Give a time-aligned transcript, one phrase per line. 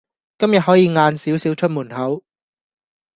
[0.39, 2.23] 今日可以晏少少出門口